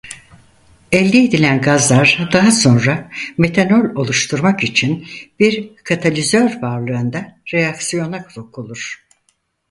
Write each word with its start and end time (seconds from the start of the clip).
Elde 0.91 1.19
edilen 1.23 1.61
gazlar 1.61 2.29
daha 2.33 2.51
sonra 2.51 3.11
metanol 3.37 3.95
oluşturmak 3.95 4.63
için 4.63 5.07
bir 5.39 5.75
katalizör 5.83 6.61
varlığında 6.61 7.37
reaksiyona 7.53 8.27
sokulur. 8.29 9.05